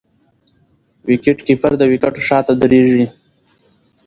[1.07, 3.05] وکيټ کیپر د وکيټو شاته درېږي.